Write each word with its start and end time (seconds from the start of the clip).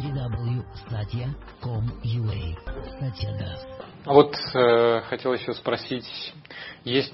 www.satya.com.ua 0.00 2.56
Satya 2.98 3.30
Das. 3.38 3.60
Вот 4.06 4.34
э, 4.54 5.02
хотел 5.10 5.34
еще 5.34 5.52
спросить, 5.52 6.06
есть 6.84 7.12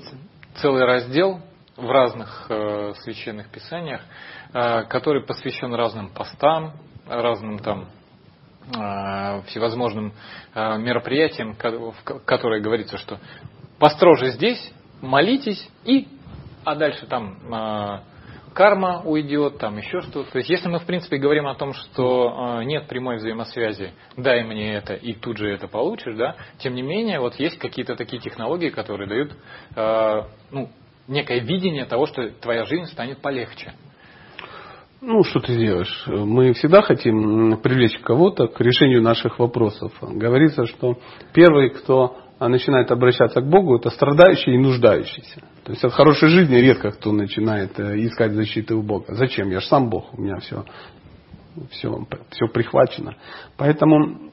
целый 0.55 0.85
раздел 0.85 1.41
в 1.77 1.91
разных 1.91 2.47
э, 2.49 2.93
священных 3.03 3.51
писаниях, 3.51 4.03
э, 4.53 4.85
который 4.85 5.25
посвящен 5.25 5.75
разным 5.75 6.11
постам, 6.11 6.75
разным 7.09 7.59
там 7.59 7.89
э, 8.73 9.43
всевозможным 9.49 10.13
э, 10.55 10.79
мероприятиям, 10.79 11.57
в 11.57 11.97
которые 12.25 12.63
говорится, 12.63 12.99
что 12.99 13.19
построже 13.81 14.31
здесь, 14.31 14.73
молитесь 15.01 15.69
и, 15.85 16.07
а 16.65 16.77
дальше 16.77 17.07
там 17.07 17.37
э, 17.53 17.99
карма 18.57 19.03
уйдет, 19.05 19.59
там 19.59 19.77
еще 19.77 20.01
что-то. 20.01 20.33
То 20.33 20.39
есть, 20.39 20.49
если 20.49 20.69
мы, 20.69 20.79
в 20.79 20.87
принципе, 20.87 21.19
говорим 21.19 21.47
о 21.47 21.55
том, 21.55 21.75
что 21.75 22.59
э, 22.61 22.65
нет 22.65 22.89
прямой 22.89 23.17
взаимосвязи, 23.17 23.93
дай 24.17 24.43
мне 24.45 24.75
это 24.75 24.95
и 24.95 25.13
тут 25.13 25.37
же 25.37 25.51
это 25.51 25.69
получишь, 25.69 26.17
да, 26.17 26.37
тем 26.59 26.75
не 26.75 26.83
менее, 26.83 27.21
вот 27.21 27.35
есть 27.35 27.59
какие-то 27.59 27.97
такие 27.97 28.21
технологии, 28.21 28.71
которые 28.71 29.09
дают 29.09 29.33
э, 29.77 30.23
ну, 30.51 30.71
некое 31.07 31.41
видение 31.41 31.85
того, 31.85 32.07
что 32.07 32.31
твоя 32.31 32.65
жизнь 32.65 32.87
станет 32.87 33.21
полегче. 33.21 33.75
Ну, 35.03 35.23
что 35.23 35.41
ты 35.41 35.55
делаешь? 35.55 36.05
Мы 36.07 36.55
всегда 36.55 36.81
хотим 36.81 37.59
привлечь 37.59 37.99
кого-то 37.99 38.47
к 38.49 38.59
решению 38.61 39.03
наших 39.03 39.39
вопросов. 39.39 39.93
Говорится, 40.01 40.65
что 40.65 40.97
первый, 41.35 41.69
кто 41.69 42.17
начинает 42.39 42.91
обращаться 42.91 43.41
к 43.41 43.49
Богу, 43.49 43.77
это 43.77 43.91
страдающий 43.91 44.55
и 44.55 44.59
нуждающийся. 44.59 45.41
То 45.65 45.73
есть 45.73 45.85
от 45.85 45.93
хорошей 45.93 46.29
жизни 46.29 46.57
редко 46.57 46.91
кто 46.91 47.13
начинает 47.13 47.79
э, 47.81 48.05
искать 48.05 48.33
защиты 48.33 48.75
у 48.75 48.83
Бога. 48.83 49.15
Зачем? 49.15 49.51
Я 49.51 49.61
же 49.61 49.67
сам 49.67 49.89
Бог, 49.89 50.13
у 50.17 50.21
меня 50.21 50.37
все, 50.39 50.65
все, 51.71 52.07
все 52.31 52.47
прихвачено. 52.49 53.17
Поэтому 53.57 54.31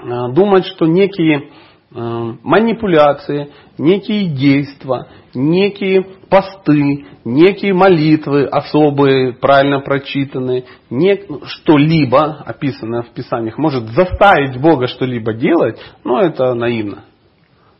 э, 0.00 0.32
думать, 0.34 0.66
что 0.66 0.86
некие 0.86 1.50
манипуляции, 1.96 3.50
некие 3.78 4.28
действия, 4.28 5.06
некие 5.34 6.02
посты, 6.28 7.06
некие 7.24 7.72
молитвы 7.72 8.46
особые, 8.46 9.32
правильно 9.32 9.80
прочитанные, 9.80 10.64
не, 10.90 11.20
что-либо, 11.46 12.42
описанное 12.44 13.02
в 13.02 13.10
Писаниях, 13.10 13.58
может 13.58 13.84
заставить 13.90 14.60
Бога 14.60 14.86
что-либо 14.86 15.32
делать, 15.32 15.78
но 16.04 16.20
это 16.20 16.54
наивно, 16.54 17.04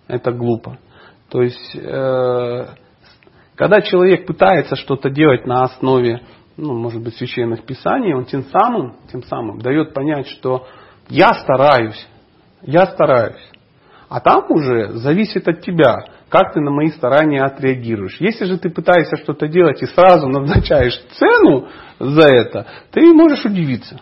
это 0.08 0.32
глупо. 0.32 0.78
То 1.28 1.42
есть, 1.42 1.76
э, 1.76 2.66
когда 3.54 3.80
человек 3.82 4.26
пытается 4.26 4.76
что-то 4.76 5.10
делать 5.10 5.46
на 5.46 5.62
основе, 5.62 6.22
ну, 6.56 6.72
может 6.74 7.02
быть, 7.02 7.16
священных 7.16 7.64
писаний, 7.64 8.14
он 8.14 8.24
тем 8.24 8.44
самым, 8.44 8.96
тем 9.12 9.22
самым 9.24 9.58
дает 9.58 9.92
понять, 9.92 10.28
что 10.28 10.66
я 11.08 11.34
стараюсь, 11.34 12.06
я 12.62 12.86
стараюсь. 12.86 13.50
А 14.08 14.20
там 14.20 14.44
уже 14.50 14.94
зависит 14.94 15.48
от 15.48 15.62
тебя, 15.62 15.96
как 16.28 16.52
ты 16.52 16.60
на 16.60 16.70
мои 16.70 16.88
старания 16.88 17.42
отреагируешь. 17.42 18.20
Если 18.20 18.44
же 18.44 18.58
ты 18.58 18.70
пытаешься 18.70 19.16
что-то 19.16 19.48
делать 19.48 19.82
и 19.82 19.86
сразу 19.86 20.28
назначаешь 20.28 20.98
цену 21.18 21.68
за 21.98 22.26
это, 22.26 22.66
ты 22.92 23.12
можешь 23.12 23.44
удивиться. 23.44 24.00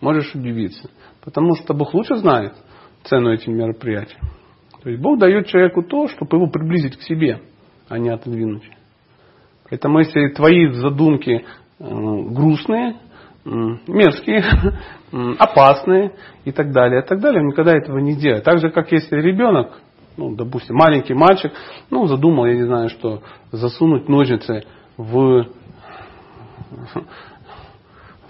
Можешь 0.00 0.34
удивиться. 0.34 0.90
Потому 1.22 1.54
что 1.54 1.74
Бог 1.74 1.94
лучше 1.94 2.16
знает 2.16 2.54
цену 3.04 3.32
этим 3.32 3.56
мероприятиям. 3.56 4.20
То 4.82 4.90
есть 4.90 5.02
Бог 5.02 5.18
дает 5.18 5.46
человеку 5.46 5.82
то, 5.82 6.08
чтобы 6.08 6.36
его 6.36 6.48
приблизить 6.48 6.96
к 6.96 7.02
себе, 7.02 7.40
а 7.88 7.98
не 7.98 8.10
отодвинуть. 8.10 8.68
Поэтому 9.68 9.98
если 9.98 10.28
твои 10.28 10.70
задумки 10.72 11.44
э, 11.78 11.84
грустные, 11.84 12.96
мерзкие, 13.44 14.42
опасные 15.12 16.12
и 16.44 16.52
так 16.52 16.72
далее, 16.72 17.02
и 17.02 17.06
так 17.06 17.20
далее, 17.20 17.42
никогда 17.42 17.74
этого 17.76 17.98
не 17.98 18.14
делает. 18.14 18.44
Так 18.44 18.58
же, 18.58 18.70
как 18.70 18.92
если 18.92 19.16
ребенок, 19.16 19.80
ну, 20.16 20.34
допустим, 20.34 20.76
маленький 20.76 21.14
мальчик, 21.14 21.52
ну, 21.90 22.06
задумал, 22.06 22.46
я 22.46 22.54
не 22.54 22.64
знаю, 22.64 22.88
что, 22.88 23.22
засунуть 23.52 24.08
ножницы 24.08 24.64
в, 24.96 25.46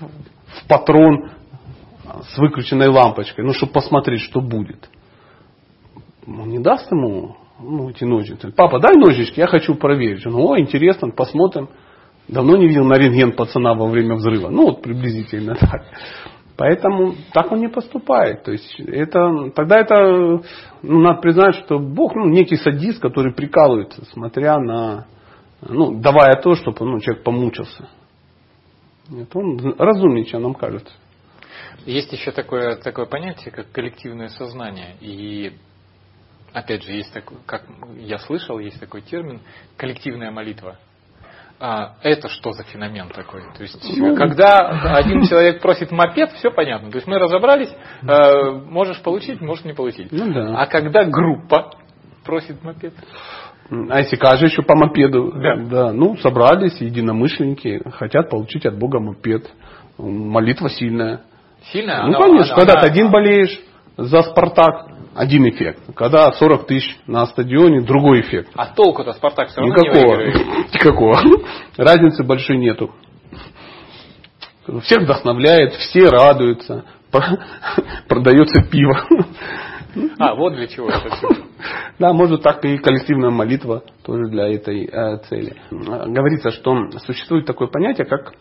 в 0.00 0.68
патрон 0.68 1.30
с 2.30 2.38
выключенной 2.38 2.88
лампочкой, 2.88 3.44
ну, 3.44 3.52
чтобы 3.52 3.72
посмотреть, 3.72 4.20
что 4.20 4.40
будет. 4.40 4.88
Он 6.26 6.48
не 6.48 6.58
даст 6.58 6.90
ему 6.92 7.36
ну, 7.60 7.90
эти 7.90 8.04
ножницы. 8.04 8.52
Папа, 8.54 8.78
дай 8.78 8.96
ножички, 8.96 9.40
я 9.40 9.46
хочу 9.46 9.74
проверить. 9.74 10.26
Он, 10.26 10.34
о, 10.36 10.58
интересно, 10.58 11.10
посмотрим. 11.10 11.68
Давно 12.28 12.56
не 12.56 12.68
видел 12.68 12.84
на 12.84 12.94
рентген 12.94 13.32
пацана 13.32 13.74
во 13.74 13.88
время 13.88 14.16
взрыва. 14.16 14.50
Ну, 14.50 14.66
вот 14.66 14.82
приблизительно 14.82 15.54
так. 15.60 15.84
Поэтому 16.58 17.14
так 17.32 17.52
он 17.52 17.60
не 17.60 17.68
поступает. 17.68 18.42
То 18.42 18.50
есть 18.50 18.80
это, 18.80 19.50
тогда 19.54 19.78
это, 19.78 20.42
ну, 20.82 21.00
надо 21.00 21.20
признать, 21.20 21.54
что 21.54 21.78
Бог, 21.78 22.16
ну, 22.16 22.26
некий 22.26 22.56
садист, 22.56 23.00
который 23.00 23.32
прикалывается, 23.32 24.04
смотря 24.06 24.58
на, 24.58 25.06
ну, 25.62 26.00
давая 26.00 26.34
то, 26.42 26.56
чтобы 26.56 26.84
ну, 26.84 26.98
человек 26.98 27.22
помучился. 27.22 27.88
Это 29.08 29.38
он 29.38 29.76
разумнее, 29.78 30.24
чем 30.24 30.42
нам 30.42 30.54
кажется. 30.54 30.92
Есть 31.86 32.12
еще 32.12 32.32
такое, 32.32 32.74
такое 32.74 33.06
понятие, 33.06 33.52
как 33.52 33.70
коллективное 33.70 34.28
сознание. 34.28 34.96
И 35.00 35.52
опять 36.52 36.82
же, 36.82 36.90
есть 36.90 37.12
такой, 37.12 37.38
как 37.46 37.66
я 37.98 38.18
слышал, 38.18 38.58
есть 38.58 38.80
такой 38.80 39.02
термин 39.02 39.42
коллективная 39.76 40.32
молитва 40.32 40.76
а, 41.60 41.94
это 42.02 42.28
что 42.28 42.52
за 42.52 42.62
феномен 42.62 43.08
такой? 43.08 43.42
То 43.56 43.62
есть, 43.62 43.84
ну, 43.96 44.14
когда 44.14 44.58
один 44.96 45.24
человек 45.24 45.60
просит 45.60 45.90
мопед, 45.90 46.30
все 46.32 46.50
понятно. 46.50 46.90
То 46.90 46.98
есть 46.98 47.08
мы 47.08 47.18
разобрались, 47.18 47.74
э, 48.02 48.50
можешь 48.70 49.02
получить, 49.02 49.40
можешь 49.40 49.64
не 49.64 49.72
получить. 49.72 50.12
Ну, 50.12 50.32
да. 50.32 50.60
А 50.62 50.66
когда 50.66 51.04
группа 51.04 51.72
просит 52.24 52.62
мопед? 52.62 52.94
А 53.70 53.98
если 53.98 54.16
каждый 54.16 54.50
еще 54.50 54.62
по 54.62 54.76
мопеду? 54.76 55.32
Да. 55.32 55.56
да. 55.56 55.92
Ну, 55.92 56.16
собрались 56.18 56.80
единомышленники, 56.80 57.82
хотят 57.90 58.30
получить 58.30 58.64
от 58.64 58.78
Бога 58.78 59.00
мопед. 59.00 59.50
Молитва 59.98 60.68
сильная. 60.70 61.22
Сильная? 61.72 62.04
Ну, 62.04 62.16
она, 62.16 62.18
конечно, 62.18 62.54
она, 62.54 62.54
когда 62.54 62.72
она, 62.74 62.82
ты 62.82 62.88
один 62.88 63.10
болеешь 63.10 63.60
за 63.96 64.22
Спартак, 64.22 64.86
один 65.18 65.48
эффект. 65.48 65.80
Когда 65.96 66.30
40 66.30 66.66
тысяч 66.68 66.96
на 67.08 67.26
стадионе, 67.26 67.80
другой 67.80 68.20
эффект. 68.20 68.50
А 68.54 68.66
толку-то 68.66 69.12
Спартак 69.12 69.48
все 69.48 69.60
равно 69.60 69.74
Никакого. 69.74 70.16
Не 70.16 70.64
Никакого. 70.74 71.20
Разницы 71.76 72.22
большой 72.22 72.58
нету. 72.58 72.92
Всех 74.82 75.02
вдохновляет, 75.02 75.72
все 75.74 76.08
радуются. 76.08 76.84
Продается 78.08 78.62
пиво. 78.70 79.06
А, 80.20 80.34
вот 80.36 80.54
для 80.54 80.68
чего 80.68 80.88
это 80.88 81.10
все. 81.10 81.28
Да, 81.98 82.12
может 82.12 82.42
так 82.42 82.64
и 82.64 82.78
коллективная 82.78 83.30
молитва 83.30 83.82
тоже 84.04 84.30
для 84.30 84.46
этой 84.46 84.84
э, 84.84 85.18
цели. 85.28 85.56
Говорится, 85.72 86.52
что 86.52 86.88
существует 87.04 87.44
такое 87.44 87.66
понятие, 87.66 88.06
как 88.06 88.34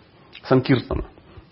санкиртана. 0.44 1.08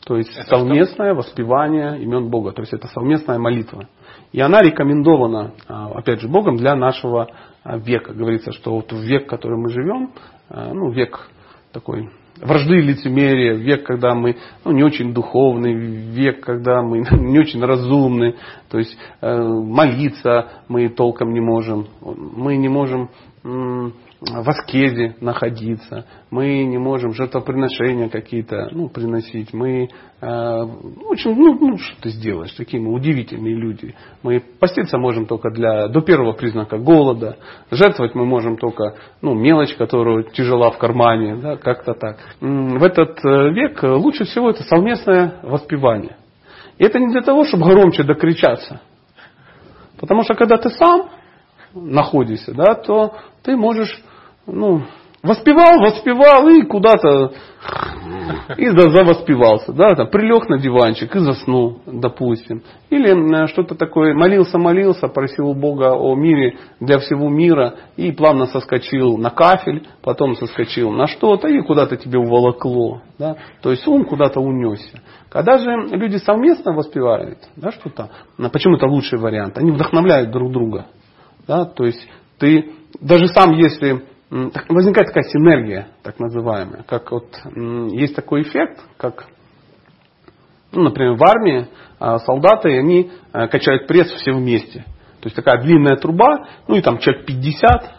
То 0.06 0.18
есть 0.18 0.30
это 0.38 0.58
совместное 0.58 1.14
что? 1.14 1.18
воспевание 1.18 2.00
имен 2.04 2.30
Бога. 2.30 2.52
То 2.52 2.62
есть 2.62 2.74
это 2.74 2.88
совместная 2.90 3.40
молитва. 3.40 3.88
И 4.36 4.42
она 4.42 4.62
рекомендована, 4.62 5.54
а, 5.66 5.88
опять 5.98 6.20
же, 6.20 6.28
Богом 6.28 6.58
для 6.58 6.76
нашего 6.76 7.30
а, 7.64 7.78
века. 7.78 8.14
Говорится, 8.14 8.52
что 8.52 8.76
вот 8.76 8.92
в 8.92 9.00
век, 9.00 9.28
в 9.28 9.30
котором 9.30 9.62
мы 9.62 9.70
живем, 9.70 10.12
а, 10.50 10.74
ну, 10.74 10.92
век 10.92 11.30
такой 11.72 12.10
вражды 12.42 12.80
и 12.80 12.82
лицемерия, 12.82 13.54
век, 13.54 13.86
когда 13.86 14.14
мы 14.14 14.36
ну, 14.66 14.74
не 14.74 14.84
очень 14.84 15.14
духовный, 15.14 15.74
век, 15.74 16.44
когда 16.44 16.82
мы 16.82 17.00
не 17.12 17.40
очень 17.40 17.64
разумны, 17.64 18.36
то 18.70 18.78
есть 18.78 18.98
э, 19.22 19.38
молиться 19.38 20.50
мы 20.68 20.90
толком 20.90 21.34
не 21.34 21.40
можем, 21.40 21.88
мы 22.02 22.58
не 22.58 22.68
можем 22.68 23.10
в 24.32 24.50
аскезе 24.50 25.16
находиться, 25.22 26.06
мы 26.32 26.64
не 26.64 26.78
можем 26.78 27.14
жертвоприношения 27.14 28.10
какие-то 28.10 28.70
ну, 28.72 28.90
приносить, 28.90 29.54
мы 29.54 29.90
э, 30.22 30.28
очень, 30.28 31.36
ну, 31.36 31.58
ну 31.60 31.78
что 31.78 32.02
ты 32.02 32.10
сделаешь, 32.10 32.52
такие 32.54 32.82
мы 32.82 32.94
удивительные 32.94 33.56
люди. 33.56 33.96
Мы 34.24 34.40
поститься 34.40 34.98
можем 34.98 35.26
только 35.26 35.52
для, 35.52 35.88
до 35.88 36.02
первого 36.02 36.34
признака 36.34 36.78
голода, 36.78 37.38
жертвовать 37.72 38.16
мы 38.16 38.26
можем 38.26 38.58
только 38.58 38.96
ну, 39.22 39.34
мелочь, 39.34 39.76
которую 39.76 40.24
тяжела 40.24 40.72
в 40.72 40.78
кармане, 40.78 41.36
да, 41.36 41.58
как-то 41.58 41.94
так. 41.94 42.18
В 42.40 42.84
этот 42.84 43.24
э, 43.24 43.52
век 43.52 43.84
лучше 43.84 44.26
всего 44.26 44.50
это 44.50 44.64
совместное 44.64 45.40
воспевание. 45.44 46.18
И 46.78 46.84
это 46.84 47.00
не 47.00 47.12
для 47.12 47.22
того, 47.22 47.46
чтобы 47.46 47.66
громче 47.66 48.04
докричаться. 48.04 48.82
Потому 49.98 50.24
что 50.24 50.34
когда 50.34 50.58
ты 50.58 50.70
сам 50.72 51.10
находишься, 51.74 52.54
да, 52.54 52.76
то 52.76 53.16
ты 53.44 53.56
можешь 53.56 54.04
ну, 54.48 54.82
воспевал, 55.24 55.80
воспевал 55.80 56.48
и 56.50 56.62
куда-то 56.64 57.34
и 58.58 58.68
завоспевался, 58.70 59.74
да, 59.74 59.96
там, 59.96 60.08
прилег 60.10 60.48
на 60.50 60.60
диванчик 60.60 61.16
и 61.16 61.20
заснул, 61.20 61.80
допустим. 61.86 62.62
Или 62.90 63.48
что-то 63.48 63.76
такое, 63.76 64.14
молился, 64.14 64.58
молился, 64.58 65.08
просил 65.08 65.50
у 65.50 65.54
Бога 65.54 65.96
о 65.96 66.16
мире 66.16 66.58
для 66.80 67.00
всего 67.00 67.30
мира 67.30 67.76
и 67.98 68.12
плавно 68.12 68.46
соскочил 68.46 69.18
на 69.18 69.32
кафель, 69.32 69.88
потом 70.02 70.36
соскочил 70.36 70.92
на 70.92 71.08
что-то 71.08 71.48
и 71.48 71.60
куда-то 71.62 71.98
тебе 71.98 72.20
уволокло. 72.20 73.02
Да? 73.18 73.38
То 73.62 73.72
есть 73.72 73.88
ум 73.88 74.06
куда-то 74.06 74.40
унесся. 74.40 75.02
Когда 75.30 75.58
же 75.58 75.70
люди 75.92 76.18
совместно 76.18 76.74
воспевают, 76.74 77.40
да, 77.56 77.72
что-то, 77.72 78.10
почему 78.52 78.76
это 78.76 78.86
лучший 78.86 79.20
вариант, 79.20 79.58
они 79.58 79.72
вдохновляют 79.72 80.32
друг 80.32 80.52
друга. 80.52 80.86
Да? 81.48 81.66
То 81.66 81.86
есть 81.86 82.08
ты, 82.38 82.74
даже 83.02 83.28
сам 83.28 83.54
если 83.54 84.04
возникает 84.70 85.08
такая 85.08 85.24
синергия, 85.24 85.88
так 86.04 86.20
называемая. 86.20 86.84
Как 86.84 87.12
вот 87.12 87.28
есть 87.92 88.16
такой 88.16 88.42
эффект, 88.42 88.82
как, 88.98 89.28
ну, 90.72 90.84
например, 90.84 91.14
в 91.14 91.24
армии 91.24 91.68
а, 92.00 92.20
солдаты, 92.20 92.78
они 92.78 93.12
а, 93.32 93.48
качают 93.48 93.88
пресс 93.88 94.12
все 94.12 94.34
вместе. 94.34 94.80
То 95.22 95.28
есть 95.28 95.36
такая 95.36 95.62
длинная 95.62 95.96
труба, 95.96 96.48
ну 96.68 96.76
и 96.76 96.82
там 96.82 96.98
человек 96.98 97.26
50 97.26 97.96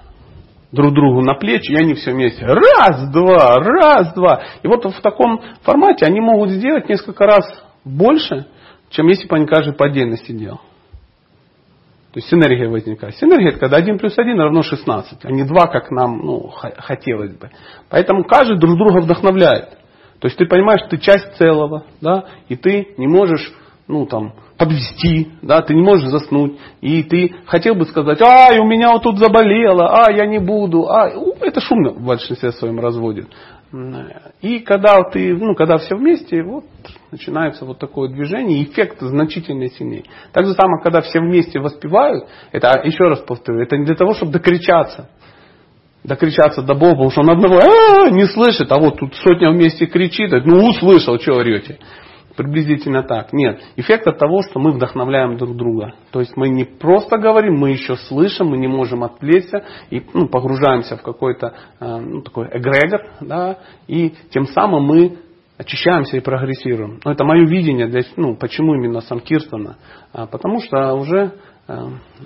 друг 0.73 0.93
другу 0.93 1.23
на 1.23 1.35
плечи, 1.35 1.73
и 1.73 1.77
они 1.77 1.95
все 1.95 2.13
вместе. 2.13 2.45
Раз, 2.45 3.11
два, 3.11 3.55
раз, 3.57 4.13
два. 4.15 4.43
И 4.63 4.69
вот 4.69 4.85
в 4.85 5.01
таком 5.01 5.41
формате 5.63 6.05
они 6.05 6.21
могут 6.21 6.51
сделать 6.51 6.89
несколько 6.89 7.25
раз 7.25 7.47
больше, 7.85 8.47
чем 8.91 9.09
если 9.09 9.27
бы 9.27 9.37
они 9.37 9.47
каждый 9.47 9.75
по 9.75 9.87
отдельности 9.87 10.33
делал. 10.33 10.61
То 12.17 12.21
есть 12.21 12.31
синергия 12.31 12.71
возникает. 12.71 13.15
Синергия 13.17 13.51
это 13.51 13.59
когда 13.59 13.77
1 13.77 13.99
плюс 13.99 14.17
1 14.17 14.41
равно 14.41 14.63
16, 14.63 15.19
а 15.23 15.31
не 15.31 15.45
2, 15.45 15.67
как 15.67 15.91
нам 15.91 16.25
ну, 16.25 16.51
хотелось 16.79 17.37
бы. 17.37 17.51
Поэтому 17.91 18.25
каждый 18.25 18.59
друг 18.59 18.79
друга 18.79 19.03
вдохновляет. 19.03 19.77
То 20.19 20.29
есть 20.29 20.39
ты 20.39 20.47
понимаешь, 20.47 20.81
что 20.81 20.97
ты 20.97 20.97
часть 20.97 21.37
целого, 21.37 21.85
да, 22.01 22.25
и 22.49 22.57
ты 22.57 22.95
не 22.97 23.07
можешь 23.07 23.53
ну, 23.87 24.07
там, 24.07 24.33
подвести, 24.57 25.33
да, 25.43 25.61
ты 25.61 25.75
не 25.75 25.83
можешь 25.83 26.09
заснуть, 26.09 26.59
и 26.81 27.03
ты 27.03 27.35
хотел 27.45 27.75
бы 27.75 27.85
сказать, 27.85 28.23
ай, 28.23 28.61
у 28.61 28.65
меня 28.65 28.93
вот 28.93 29.03
тут 29.03 29.19
заболело, 29.19 30.07
а, 30.07 30.11
я 30.11 30.25
не 30.25 30.39
буду, 30.39 30.89
а, 30.89 31.11
это 31.43 31.61
шумно 31.61 31.91
в 31.91 32.03
большинстве 32.03 32.51
своем 32.53 32.81
разводит. 32.81 33.29
И 34.41 34.61
когда 34.61 35.03
ты, 35.03 35.37
ну, 35.37 35.55
когда 35.55 35.77
все 35.77 35.97
вместе, 35.97 36.43
вот 36.43 36.65
начинается 37.11 37.65
вот 37.65 37.79
такое 37.79 38.09
движение, 38.09 38.63
эффект 38.63 39.01
значительно 39.01 39.69
сильнее. 39.69 40.05
Так 40.33 40.47
же 40.47 40.53
самое, 40.55 40.83
когда 40.83 41.01
все 41.01 41.21
вместе 41.21 41.59
воспевают, 41.61 42.29
это, 42.53 42.81
еще 42.85 43.05
раз 43.05 43.21
повторю, 43.21 43.61
это 43.61 43.77
не 43.77 43.85
для 43.85 43.95
того, 43.95 44.15
чтобы 44.15 44.33
докричаться, 44.33 45.11
докричаться 46.05 46.63
до 46.63 46.75
Бога, 46.75 46.93
потому 46.93 47.11
что 47.11 47.21
он 47.23 47.31
одного 47.31 47.59
а, 47.59 48.11
не 48.11 48.27
слышит, 48.27 48.71
а 48.71 48.79
вот 48.79 48.99
тут 48.99 49.15
сотня 49.17 49.51
вместе 49.51 49.87
кричит, 49.87 50.33
ну 50.45 50.69
услышал, 50.69 51.19
что 51.19 51.35
орете. 51.35 51.79
Приблизительно 52.37 53.03
так. 53.03 53.33
Нет. 53.33 53.63
Эффект 53.77 54.07
от 54.07 54.19
того, 54.19 54.43
что 54.43 54.61
мы 54.61 54.73
вдохновляем 54.73 55.39
друг 55.39 55.57
друга. 55.57 55.95
То 56.13 56.21
есть 56.21 56.37
мы 56.37 56.51
не 56.51 56.65
просто 56.65 57.17
говорим, 57.17 57.55
мы 57.55 57.71
еще 57.71 57.97
слышим, 57.97 58.49
мы 58.49 58.59
не 58.59 58.69
можем 58.69 59.05
отвлечься 59.05 59.65
и 59.89 60.03
ну, 60.13 60.29
погружаемся 60.29 60.99
в 60.99 61.03
какой-то 61.03 61.55
э, 61.81 61.97
ну, 61.99 62.21
такой 62.21 62.49
эгрегор, 62.49 63.01
да, 63.23 63.59
и 63.89 64.13
тем 64.31 64.47
самым 64.49 64.85
мы 64.85 65.17
очищаемся 65.59 66.17
и 66.17 66.21
прогрессируем. 66.21 67.01
Но 67.05 67.13
это 67.13 67.25
мое 67.25 67.47
видение, 67.47 67.87
для, 67.87 68.03
ну, 68.17 68.37
почему 68.37 68.75
именно 68.75 69.01
Санкирстана. 69.01 69.77
А, 70.13 70.27
потому 70.27 70.61
что 70.61 70.95
уже 70.95 71.33
э, 71.69 71.79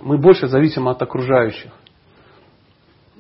мы 0.03 0.19
больше 0.19 0.49
зависим 0.49 0.89
от 0.89 1.01
окружающих. 1.01 1.71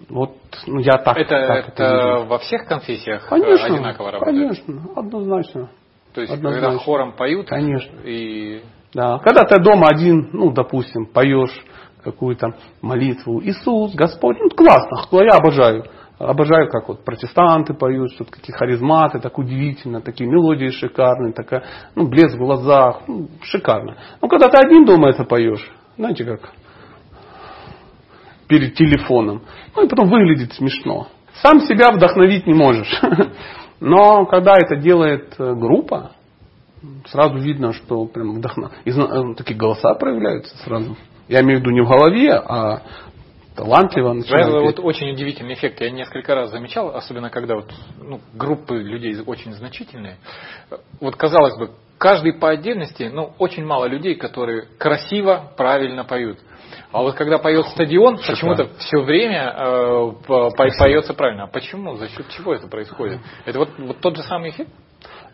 Вот 0.08 0.36
ну, 0.66 0.80
я 0.80 0.98
так. 0.98 1.16
Это, 1.16 1.46
так 1.46 1.68
это, 1.68 1.84
это 1.84 2.26
во 2.26 2.38
всех 2.38 2.66
конфессиях 2.66 3.24
э, 3.26 3.28
конечно, 3.28 3.66
одинаково 3.66 4.12
работает? 4.12 4.36
Конечно, 4.36 4.92
однозначно. 4.96 5.70
То 6.14 6.22
есть, 6.22 6.32
однозначно. 6.32 6.68
когда 6.68 6.84
хором 6.84 7.12
поют, 7.12 7.46
конечно. 7.46 7.96
и 8.04 8.62
да. 8.92 9.18
Когда 9.18 9.44
ты 9.44 9.62
дома 9.62 9.86
один, 9.88 10.30
ну, 10.32 10.50
допустим, 10.52 11.06
поешь 11.06 11.54
какую-то 12.02 12.54
молитву, 12.82 13.40
Иисус, 13.42 13.94
Господь, 13.94 14.36
ну, 14.40 14.48
классно, 14.48 14.96
я 15.22 15.36
обожаю. 15.36 15.84
Обожаю, 16.20 16.68
как 16.68 16.86
вот 16.86 17.02
протестанты 17.02 17.72
поют, 17.72 18.12
что-то 18.12 18.32
какие 18.32 18.54
харизматы, 18.54 19.20
так 19.20 19.38
удивительно, 19.38 20.02
такие 20.02 20.28
мелодии 20.28 20.68
шикарные, 20.68 21.32
такая, 21.32 21.64
ну, 21.94 22.08
блеск 22.08 22.34
в 22.36 22.38
глазах, 22.38 23.00
ну, 23.08 23.28
шикарно. 23.42 23.96
Ну, 24.20 24.28
когда 24.28 24.50
ты 24.50 24.58
один 24.58 24.84
дома 24.84 25.08
это 25.08 25.24
поешь, 25.24 25.66
знаете 25.96 26.26
как, 26.26 26.52
перед 28.48 28.74
телефоном, 28.74 29.44
ну, 29.74 29.86
и 29.86 29.88
потом 29.88 30.10
выглядит 30.10 30.52
смешно. 30.52 31.08
Сам 31.42 31.60
себя 31.60 31.90
вдохновить 31.90 32.46
не 32.46 32.52
можешь. 32.52 33.00
Но 33.80 34.26
когда 34.26 34.56
это 34.58 34.76
делает 34.76 35.34
э, 35.38 35.54
группа, 35.54 36.10
сразу 37.06 37.38
видно, 37.38 37.72
что 37.72 38.04
прям 38.04 38.34
вдохно... 38.34 38.72
Э, 38.84 39.34
такие 39.38 39.56
голоса 39.56 39.94
проявляются 39.94 40.54
сразу. 40.58 40.98
Я 41.28 41.40
имею 41.40 41.60
в 41.60 41.62
виду 41.62 41.70
не 41.70 41.80
в 41.80 41.88
голове, 41.88 42.34
а 42.34 42.82
талантливо 43.60 44.12
начинают 44.14 44.48
Это 44.48 44.60
вот 44.60 44.80
очень 44.80 45.10
удивительный 45.10 45.54
эффект. 45.54 45.80
Я 45.80 45.90
несколько 45.90 46.34
раз 46.34 46.50
замечал, 46.50 46.94
особенно 46.96 47.30
когда 47.30 47.56
вот, 47.56 47.70
ну, 48.02 48.20
группы 48.34 48.76
людей 48.76 49.16
очень 49.26 49.52
значительные. 49.52 50.16
Вот 51.00 51.16
казалось 51.16 51.56
бы, 51.58 51.70
каждый 51.98 52.32
по 52.32 52.50
отдельности, 52.50 53.10
ну, 53.12 53.32
очень 53.38 53.64
мало 53.64 53.84
людей, 53.84 54.14
которые 54.14 54.66
красиво, 54.78 55.52
правильно 55.56 56.04
поют. 56.04 56.38
А 56.92 57.02
вот 57.02 57.14
когда 57.14 57.38
поет 57.38 57.66
стадион, 57.66 58.18
почему-то 58.26 58.68
все 58.78 59.00
время 59.00 59.52
э, 59.56 60.12
по, 60.26 60.50
поется 60.50 61.14
правильно. 61.14 61.44
А 61.44 61.46
почему? 61.46 61.96
За 61.96 62.08
счет 62.08 62.26
чего 62.30 62.54
это 62.54 62.66
происходит? 62.68 63.20
Это 63.44 63.58
вот, 63.58 63.70
вот 63.78 63.98
тот 64.00 64.16
же 64.16 64.22
самый 64.22 64.50
эффект? 64.50 64.70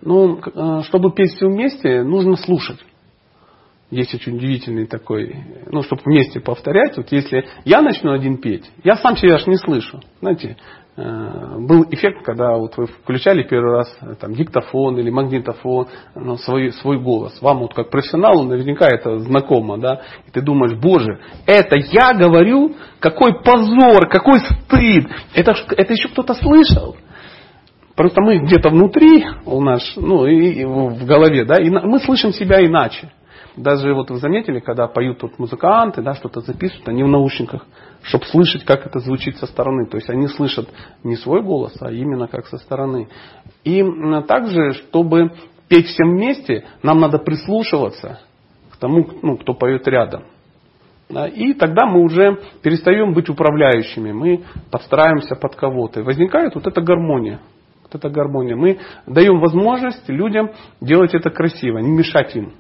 Ну, 0.03 0.39
э, 0.39 0.83
чтобы 0.85 1.13
петь 1.13 1.33
все 1.37 1.47
вместе, 1.47 2.03
нужно 2.03 2.37
слушать. 2.37 2.79
Есть 3.91 4.15
очень 4.15 4.37
удивительный 4.37 4.87
такой, 4.87 5.37
ну, 5.71 5.83
чтобы 5.83 6.03
вместе 6.05 6.41
повторять. 6.41 6.97
Вот 6.97 7.13
если 7.13 7.47
я 7.65 7.83
начну 7.83 8.13
один 8.13 8.39
петь, 8.39 8.69
я 8.83 8.97
сам 8.97 9.17
себя 9.17 9.35
аж 9.35 9.47
не 9.47 9.57
слышу. 9.57 10.01
Знаете, 10.21 10.57
э, 10.97 11.57
был 11.61 11.87
эффект, 11.91 12.25
когда 12.25 12.57
вот 12.57 12.77
вы 12.77 12.87
включали 12.87 13.45
первый 13.45 13.75
раз 13.77 13.97
э, 14.01 14.17
там, 14.19 14.35
диктофон 14.35 14.99
или 14.99 15.09
магнитофон, 15.09 15.87
ну, 16.17 16.37
свой, 16.37 16.73
свой 16.73 16.99
голос. 16.99 17.41
Вам 17.41 17.61
вот 17.61 17.75
как 17.75 17.91
профессионалу 17.91 18.43
наверняка 18.43 18.89
это 18.89 19.21
знакомо, 19.21 19.79
да? 19.79 20.03
И 20.27 20.33
ты 20.33 20.41
думаешь, 20.41 20.77
боже, 20.77 21.21
это 21.47 21.77
я 21.77 22.13
говорю, 22.13 22.75
какой 22.99 23.41
позор, 23.41 24.09
какой 24.09 24.41
стыд. 24.41 25.07
Это, 25.33 25.55
это 25.77 25.93
еще 25.93 26.09
кто-то 26.09 26.35
слышал. 26.35 26.97
Просто 27.95 28.21
мы 28.21 28.39
где-то 28.39 28.69
внутри 28.71 29.25
у 29.45 29.61
нас, 29.63 29.93
ну, 29.95 30.27
и, 30.27 30.63
и 30.63 30.65
в 30.65 31.07
голове, 31.07 31.45
да, 31.45 31.55
и 31.63 31.71
мы 31.71 32.01
слышим 32.01 32.33
себя 32.33 32.67
иначе. 32.67 33.13
Даже 33.57 33.95
вот 33.95 34.11
вы 34.11 34.19
заметили, 34.19 34.61
когда 34.61 34.87
поют 34.87 35.19
тут 35.19 35.39
музыканты, 35.39 36.03
да, 36.03 36.15
что-то 36.15 36.41
записывают, 36.41 36.89
они 36.89 37.03
в 37.03 37.09
наушниках, 37.09 37.65
чтобы 38.03 38.27
слышать, 38.27 38.65
как 38.65 38.87
это 38.87 38.99
звучит 38.99 39.39
со 39.39 39.47
стороны. 39.47 39.87
То 39.87 39.97
есть 39.97 40.11
они 40.11 40.29
слышат 40.29 40.69
не 41.03 41.17
свой 41.17 41.43
голос, 41.43 41.75
а 41.81 41.91
именно 41.91 42.29
как 42.29 42.47
со 42.47 42.59
стороны. 42.59 43.09
И 43.65 43.83
также, 44.29 44.73
чтобы 44.75 45.33
петь 45.69 45.87
всем 45.87 46.17
вместе, 46.17 46.65
нам 46.83 47.01
надо 47.01 47.19
прислушиваться 47.19 48.21
к 48.71 48.77
тому, 48.77 49.07
ну, 49.23 49.39
кто 49.39 49.55
поет 49.55 49.89
рядом. 49.89 50.25
И 51.35 51.55
тогда 51.55 51.87
мы 51.87 52.03
уже 52.03 52.39
перестаем 52.63 53.15
быть 53.15 53.31
управляющими, 53.31 54.13
мы 54.13 54.45
подстраиваемся 54.71 55.35
под 55.37 55.57
кого-то. 55.57 56.01
И 56.01 56.03
возникает 56.03 56.55
вот 56.55 56.67
эта 56.67 56.81
гармония. 56.83 57.41
Вот 57.87 57.95
эта 57.95 58.09
гармония. 58.11 58.57
Мы 58.57 58.81
даем 59.07 59.39
возможность 59.39 60.09
людям 60.09 60.51
делать 60.81 61.15
это 61.15 61.31
красиво, 61.31 61.79
не 61.79 61.97
мешать 61.97 62.35
им. 62.35 62.53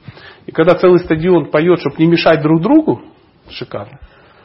И 0.46 0.52
когда 0.52 0.76
целый 0.76 1.00
стадион 1.00 1.50
поет, 1.50 1.80
чтобы 1.80 1.96
не 1.98 2.06
мешать 2.06 2.42
друг 2.42 2.62
другу, 2.62 3.02
шикарно. 3.50 3.98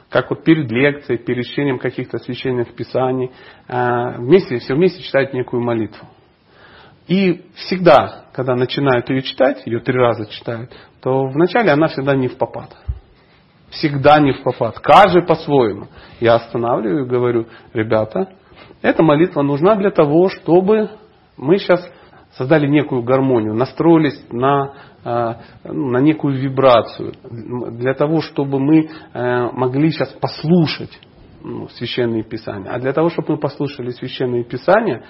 Как 0.10 0.32
вот 0.32 0.44
перед 0.44 0.72
лекцией, 0.72 1.20
перед 1.20 1.46
чтением 1.46 1.78
каких-то 1.78 2.18
священных 2.18 2.74
писаний, 2.74 3.32
а, 3.68 4.18
вместе, 4.18 4.58
все 4.58 4.74
вместе 4.74 5.04
читают 5.04 5.34
некую 5.34 5.62
молитву. 5.62 6.08
И 7.08 7.46
всегда, 7.56 8.26
когда 8.34 8.56
начинают 8.56 9.10
ее 9.10 9.22
читать, 9.22 9.62
ее 9.68 9.82
три 9.82 9.98
раза 9.98 10.26
читают, 10.26 10.72
то 11.02 11.28
вначале 11.28 11.72
она 11.72 11.90
всегда 11.90 12.16
не 12.16 12.28
в 12.28 12.38
попад. 12.38 12.76
Всегда 13.70 14.20
не 14.20 14.32
в 14.32 14.42
попад. 14.42 14.80
Каждый 14.80 15.24
по-своему. 15.24 15.88
Я 16.20 16.36
останавливаю 16.36 17.06
и 17.06 17.08
говорю, 17.08 17.48
ребята, 17.74 18.34
эта 18.82 19.04
молитва 19.04 19.42
нужна 19.42 19.76
для 19.76 19.92
того, 19.92 20.30
чтобы 20.30 20.90
мы 21.38 21.58
сейчас 21.58 21.88
создали 22.38 22.68
некую 22.68 23.04
гармонию, 23.04 23.54
настроились 23.54 24.24
на, 24.32 24.74
э, 25.04 25.34
на 25.66 25.98
некую 26.00 26.38
вибрацию, 26.40 27.14
для 27.30 27.94
того, 27.94 28.22
чтобы 28.22 28.60
мы 28.60 28.90
э, 29.14 29.52
могли 29.52 29.92
сейчас 29.92 30.10
послушать 30.14 30.98
ну, 31.44 31.68
священные 31.70 32.24
писания. 32.24 32.72
А 32.72 32.80
для 32.80 32.94
того, 32.94 33.10
чтобы 33.10 33.34
мы 33.34 33.38
послушали 33.38 33.90
священные 33.90 34.44
писания, 34.44 35.04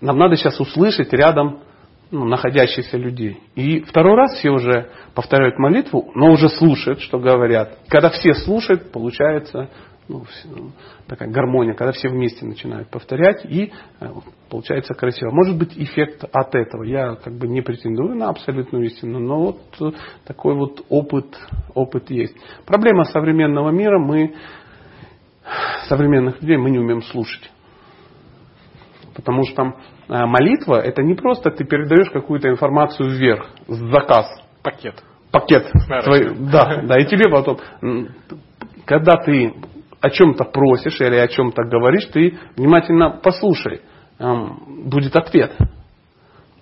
нам 0.00 0.18
надо 0.18 0.36
сейчас 0.36 0.58
услышать 0.60 1.12
рядом 1.12 1.60
ну, 2.10 2.24
находящихся 2.24 2.96
людей. 2.96 3.40
И 3.54 3.80
второй 3.80 4.14
раз 4.14 4.38
все 4.38 4.50
уже 4.50 4.90
повторяют 5.14 5.58
молитву, 5.58 6.10
но 6.14 6.30
уже 6.32 6.48
слушают, 6.48 7.00
что 7.00 7.18
говорят. 7.18 7.78
Когда 7.88 8.10
все 8.10 8.34
слушают, 8.34 8.90
получается 8.90 9.68
ну, 10.08 10.24
такая 11.06 11.30
гармония, 11.30 11.74
когда 11.74 11.92
все 11.92 12.08
вместе 12.08 12.46
начинают 12.46 12.88
повторять, 12.88 13.44
и 13.44 13.72
э, 14.00 14.06
получается 14.48 14.94
красиво. 14.94 15.30
Может 15.30 15.58
быть 15.58 15.76
эффект 15.76 16.24
от 16.32 16.54
этого. 16.54 16.82
Я 16.82 17.16
как 17.16 17.34
бы 17.34 17.46
не 17.46 17.60
претендую 17.60 18.16
на 18.16 18.30
абсолютную 18.30 18.86
истину, 18.86 19.18
но 19.18 19.40
вот 19.40 19.60
э, 19.80 19.96
такой 20.24 20.54
вот 20.54 20.84
опыт, 20.88 21.26
опыт 21.74 22.10
есть. 22.10 22.34
Проблема 22.64 23.04
современного 23.04 23.70
мира, 23.70 23.98
мы, 23.98 24.34
современных 25.88 26.40
людей, 26.40 26.56
мы 26.56 26.70
не 26.70 26.78
умеем 26.78 27.02
слушать. 27.02 27.50
Потому 29.14 29.42
что 29.44 29.62
э, 29.62 30.26
молитва 30.26 30.80
это 30.80 31.02
не 31.02 31.14
просто 31.14 31.50
ты 31.50 31.64
передаешь 31.64 32.10
какую-то 32.10 32.48
информацию 32.48 33.10
вверх, 33.10 33.46
заказ. 33.66 34.26
Пакет. 34.62 35.02
Пакет. 35.30 35.70
Свой, 36.04 36.34
да, 36.50 36.82
да, 36.82 36.98
и 36.98 37.04
тебе 37.04 37.30
потом, 37.30 37.58
когда 38.86 39.16
ты 39.22 39.52
о 40.00 40.10
чем-то 40.10 40.44
просишь 40.44 41.00
или 41.00 41.16
о 41.16 41.28
чем-то 41.28 41.62
говоришь, 41.64 42.06
ты 42.06 42.38
внимательно 42.56 43.20
послушай. 43.22 43.80
Будет 44.18 45.16
ответ. 45.16 45.56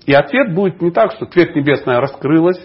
И 0.06 0.12
ответ 0.12 0.54
будет 0.54 0.80
не 0.80 0.90
так, 0.90 1.12
что 1.12 1.26
цвет 1.26 1.56
небесная 1.56 2.00
раскрылась, 2.00 2.60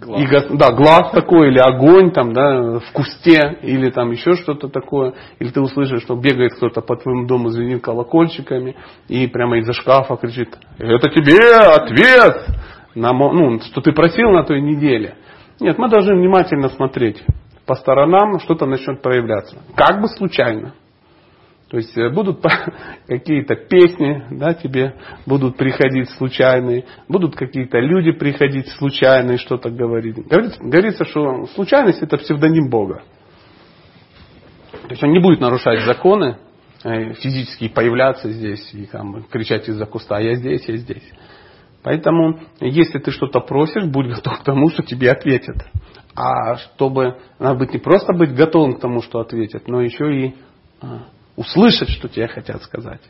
Глаз. 0.00 0.22
И, 0.22 0.56
да, 0.56 0.70
глаз 0.70 1.10
такой, 1.10 1.48
или 1.48 1.58
огонь 1.58 2.12
там, 2.12 2.32
да, 2.32 2.78
в 2.78 2.92
кусте, 2.92 3.58
или 3.62 3.90
там 3.90 4.12
еще 4.12 4.34
что-то 4.34 4.68
такое. 4.68 5.14
Или 5.40 5.48
ты 5.48 5.60
услышишь, 5.60 6.02
что 6.02 6.14
бегает 6.14 6.54
кто-то 6.54 6.82
по 6.82 6.96
твоему 6.96 7.26
дому, 7.26 7.48
звенит 7.48 7.82
колокольчиками, 7.82 8.76
и 9.08 9.26
прямо 9.26 9.58
из-за 9.58 9.72
шкафа 9.72 10.16
кричит, 10.16 10.56
это 10.78 11.10
тебе 11.10 11.38
ответ, 11.52 12.46
на, 12.94 13.12
ну, 13.12 13.58
что 13.60 13.80
ты 13.80 13.92
просил 13.92 14.30
на 14.30 14.44
той 14.44 14.60
неделе. 14.60 15.16
Нет, 15.58 15.78
мы 15.78 15.88
должны 15.88 16.14
внимательно 16.14 16.68
смотреть 16.68 17.20
по 17.68 17.74
сторонам, 17.74 18.40
что-то 18.40 18.64
начнет 18.64 19.02
проявляться. 19.02 19.58
Как 19.76 20.00
бы 20.00 20.08
случайно. 20.08 20.72
То 21.68 21.76
есть 21.76 21.94
э, 21.98 22.08
будут 22.08 22.42
какие-то 23.06 23.56
песни, 23.56 24.24
да, 24.30 24.54
тебе 24.54 24.94
будут 25.26 25.58
приходить 25.58 26.08
случайные, 26.12 26.86
будут 27.08 27.36
какие-то 27.36 27.78
люди 27.78 28.12
приходить 28.12 28.68
случайные, 28.70 29.36
что-то 29.36 29.68
говорить. 29.68 30.16
Говорится, 30.26 31.04
что 31.04 31.44
случайность 31.54 32.02
это 32.02 32.16
псевдоним 32.16 32.70
Бога. 32.70 33.02
То 34.72 34.88
есть 34.88 35.04
он 35.04 35.10
не 35.10 35.20
будет 35.20 35.40
нарушать 35.40 35.84
законы, 35.84 36.38
э, 36.84 37.12
физически 37.12 37.68
появляться 37.68 38.30
здесь 38.30 38.66
и 38.72 38.86
там, 38.86 39.24
кричать 39.24 39.68
из-за 39.68 39.84
куста, 39.84 40.18
я 40.20 40.36
здесь, 40.36 40.66
я 40.66 40.76
здесь. 40.78 41.04
Поэтому, 41.82 42.40
если 42.60 42.98
ты 42.98 43.10
что-то 43.10 43.40
просишь, 43.40 43.84
будь 43.84 44.06
готов 44.06 44.40
к 44.40 44.44
тому, 44.44 44.70
что 44.70 44.82
тебе 44.82 45.10
ответят. 45.10 45.56
А 46.14 46.56
чтобы, 46.56 47.18
надо 47.38 47.58
быть 47.58 47.72
не 47.72 47.78
просто 47.78 48.12
быть 48.12 48.34
готовым 48.34 48.74
к 48.74 48.80
тому, 48.80 49.02
что 49.02 49.20
ответят, 49.20 49.68
но 49.68 49.80
еще 49.80 50.26
и 50.26 50.34
а, 50.80 51.04
услышать, 51.36 51.90
что 51.90 52.08
тебе 52.08 52.28
хотят 52.28 52.62
сказать. 52.62 53.00